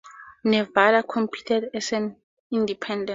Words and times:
Nevada 0.43 1.03
competed 1.03 1.69
as 1.75 1.91
an 1.93 2.15
independent. 2.49 3.09